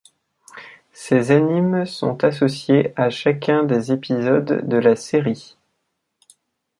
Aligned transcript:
Ces 0.93 1.29
animes 1.29 1.85
sont 1.85 2.23
associés 2.23 2.91
à 2.95 3.11
chacun 3.11 3.63
des 3.65 3.91
épisodes 3.91 4.67
de 4.67 4.77
la 4.77 4.95
série. 4.95 5.59